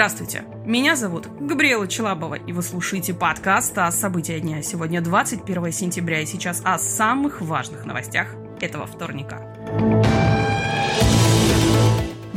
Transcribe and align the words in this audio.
Здравствуйте, 0.00 0.44
меня 0.64 0.96
зовут 0.96 1.26
Габриэла 1.26 1.86
Челабова, 1.86 2.36
и 2.36 2.54
вы 2.54 2.62
слушаете 2.62 3.12
подкаст 3.12 3.76
о 3.76 3.92
событиях 3.92 4.40
дня. 4.40 4.62
Сегодня 4.62 5.02
21 5.02 5.72
сентября, 5.72 6.22
и 6.22 6.24
сейчас 6.24 6.62
о 6.64 6.78
самых 6.78 7.42
важных 7.42 7.84
новостях 7.84 8.28
этого 8.62 8.86
вторника. 8.86 9.42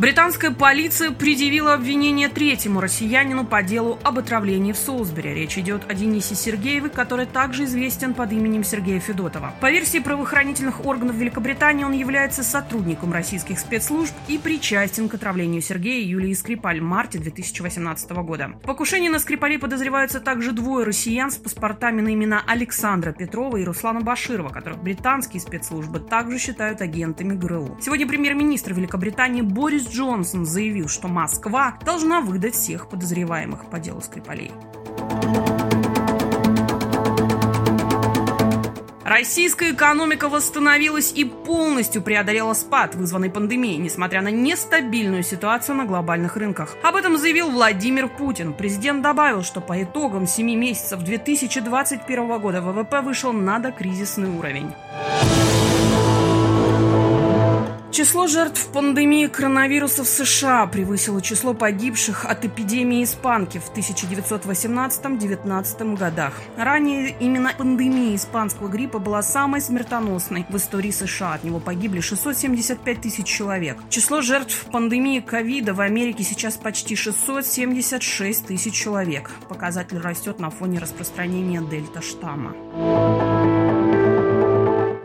Британская 0.04 0.52
полиция 0.52 1.12
предъявила 1.12 1.76
обвинение 1.76 2.28
третьему 2.28 2.82
россиянину 2.82 3.46
по 3.46 3.64
делу 3.64 3.98
об 4.04 4.20
отравлении 4.20 4.74
в 4.74 4.78
Солсбери. 4.78 5.34
Речь 5.34 5.58
идет 5.58 5.90
о 5.90 5.94
Денисе 5.94 6.36
Сергееве, 6.36 6.90
который 6.90 7.26
также 7.26 7.64
известен 7.64 8.14
под 8.14 8.34
именем 8.34 8.66
Сергея 8.66 9.00
Федотова. 9.00 9.54
По 9.62 9.72
версии 9.72 10.00
правоохранительных 10.00 10.86
органов 10.86 11.16
Великобритании, 11.16 11.86
он 11.86 11.94
является 11.94 12.44
сотрудником 12.44 13.14
российских 13.14 13.58
спецслужб 13.60 14.14
и 14.28 14.38
причастен 14.38 15.08
к 15.08 15.14
отравлению 15.14 15.62
Сергея 15.62 16.02
и 16.02 16.10
Юлии 16.10 16.34
Скрипаль 16.34 16.82
в 16.82 16.84
марте 16.84 17.18
2018 17.18 18.12
года. 18.12 18.52
В 18.62 18.66
покушении 18.66 19.08
на 19.08 19.20
Скрипалей 19.20 19.58
подозреваются 19.58 20.20
также 20.20 20.52
двое 20.52 20.86
россиян 20.86 21.32
с 21.32 21.38
паспортами 21.38 22.02
на 22.02 22.14
имена 22.14 22.44
Александра 22.46 23.14
Петрова 23.14 23.56
и 23.56 23.64
Руслана 23.64 24.02
Баширова, 24.02 24.50
которых 24.50 24.84
британские 24.84 25.40
спецслужбы 25.40 26.02
также 26.02 26.40
считают 26.40 26.82
агентами 26.82 27.36
ГРУ. 27.36 27.78
Сегодня 27.82 28.06
премьер-министр 28.06 28.74
Великобритании 28.74 29.42
Борис 29.42 29.93
Джонсон 29.94 30.46
заявил, 30.46 30.88
что 30.88 31.08
Москва 31.08 31.78
должна 31.86 32.20
выдать 32.22 32.56
всех 32.56 32.90
подозреваемых 32.90 33.70
по 33.70 33.80
делу 33.80 34.02
Скрипалей. 34.02 34.52
Российская 39.04 39.72
экономика 39.72 40.28
восстановилась 40.28 41.14
и 41.14 41.24
полностью 41.24 42.02
преодолела 42.02 42.54
спад, 42.54 42.96
вызванный 42.96 43.30
пандемией, 43.30 43.78
несмотря 43.78 44.24
на 44.24 44.30
нестабильную 44.30 45.22
ситуацию 45.22 45.76
на 45.76 45.86
глобальных 45.86 46.36
рынках. 46.38 46.76
Об 46.82 46.96
этом 46.96 47.18
заявил 47.18 47.52
Владимир 47.52 48.08
Путин. 48.08 48.54
Президент 48.54 49.04
добавил, 49.04 49.44
что 49.44 49.62
по 49.62 49.84
итогам 49.84 50.26
7 50.26 50.56
месяцев 50.56 51.04
2021 51.04 52.40
года 52.40 52.62
ВВП 52.62 53.02
вышел 53.02 53.32
на 53.32 53.60
докризисный 53.60 54.30
уровень. 54.30 54.74
Число 57.94 58.26
жертв 58.26 58.70
пандемии 58.74 59.28
коронавируса 59.28 60.04
в 60.04 60.08
США 60.08 60.66
превысило 60.66 61.22
число 61.22 61.54
погибших 61.54 62.26
от 62.26 62.44
эпидемии 62.44 63.04
испанки 63.04 63.60
в 63.60 63.72
1918-19 63.72 65.96
годах. 65.96 66.34
Ранее 66.58 67.16
именно 67.20 67.52
пандемия 67.56 68.16
испанского 68.16 68.68
гриппа 68.68 68.98
была 68.98 69.22
самой 69.22 69.62
смертоносной 69.62 70.48
в 70.50 70.58
истории 70.58 70.90
США. 70.90 71.36
От 71.36 71.44
него 71.44 71.60
погибли 71.60 72.00
675 72.00 73.02
тысяч 73.02 73.28
человек. 73.28 73.78
Число 73.90 74.22
жертв 74.22 74.66
пандемии 74.72 75.20
ковида 75.20 75.76
в 75.76 75.82
Америке 75.82 76.24
сейчас 76.24 76.58
почти 76.58 76.96
676 76.96 78.48
тысяч 78.48 78.74
человек. 78.74 79.30
Показатель 79.48 80.00
растет 80.00 80.40
на 80.40 80.50
фоне 80.50 80.80
распространения 80.80 81.62
дельта-штамма. 81.62 82.56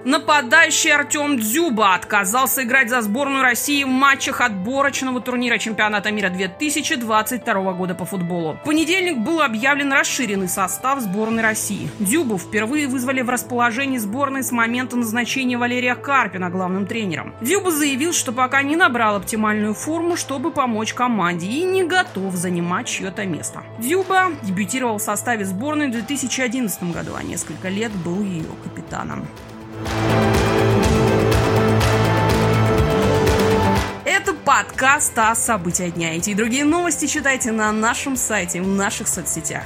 Нападающий 0.09 0.91
Артем 0.91 1.37
Дзюба 1.37 1.95
отказался 1.95 2.63
играть 2.63 2.89
за 2.89 3.03
сборную 3.03 3.43
России 3.43 3.85
в 3.85 3.89
матчах 3.89 4.41
отборочного 4.41 5.21
турнира 5.21 5.59
чемпионата 5.59 6.11
мира 6.11 6.31
2022 6.31 7.73
года 7.75 7.95
по 7.95 8.07
футболу. 8.07 8.55
В 8.55 8.65
понедельник 8.65 9.19
был 9.19 9.43
объявлен 9.43 9.93
расширенный 9.93 10.49
состав 10.49 11.01
сборной 11.01 11.43
России. 11.43 11.91
Дзюбу 11.99 12.39
впервые 12.39 12.89
вызвали 12.89 13.21
в 13.21 13.29
расположении 13.29 13.99
сборной 13.99 14.43
с 14.43 14.51
момента 14.51 14.97
назначения 14.97 15.59
Валерия 15.59 15.95
Карпина 15.95 16.49
главным 16.49 16.87
тренером. 16.87 17.35
Дзюба 17.43 17.71
заявил, 17.71 18.15
что 18.15 18.33
пока 18.33 18.63
не 18.63 18.77
набрал 18.77 19.17
оптимальную 19.17 19.75
форму, 19.75 20.17
чтобы 20.17 20.53
помочь 20.53 20.95
команде 20.95 21.49
и 21.49 21.65
не 21.65 21.85
готов 21.85 22.35
занимать 22.35 22.87
чье-то 22.87 23.27
место. 23.27 23.63
Дзюба 23.79 24.31
дебютировал 24.43 24.97
в 24.97 25.03
составе 25.03 25.45
сборной 25.45 25.89
в 25.89 25.93
2011 25.93 26.95
году, 26.95 27.11
а 27.15 27.23
несколько 27.23 27.69
лет 27.69 27.93
был 27.93 28.23
ее 28.23 28.49
капитаном. 28.65 29.29
Это 34.05 34.35
подкаст 34.45 35.19
о 35.19 35.35
событиях 35.35 35.95
дня. 35.95 36.17
Эти 36.17 36.31
и 36.31 36.35
другие 36.35 36.65
новости 36.65 37.07
читайте 37.07 37.53
на 37.53 37.73
нашем 37.73 38.17
сайте, 38.17 38.61
в 38.63 38.67
наших 38.67 39.09
соцсетях. 39.09 39.65